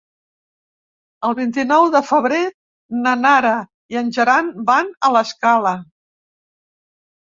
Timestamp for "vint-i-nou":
1.39-1.85